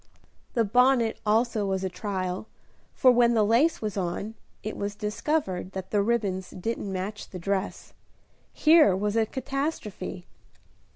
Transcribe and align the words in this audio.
The 0.55 0.63
bonnet 0.63 1.19
also 1.27 1.67
was 1.67 1.83
a 1.83 1.87
trial, 1.87 2.47
for 2.95 3.11
when 3.11 3.35
the 3.35 3.45
lace 3.45 3.83
was 3.83 3.97
on, 3.97 4.33
it 4.63 4.75
was 4.75 4.95
discovered 4.95 5.73
that 5.73 5.91
the 5.91 6.01
ribbons 6.01 6.49
didn't 6.49 6.91
match 6.91 7.29
the 7.29 7.37
dress. 7.37 7.93
Here 8.51 8.95
was 8.95 9.15
a 9.15 9.27
catastrophe! 9.27 10.25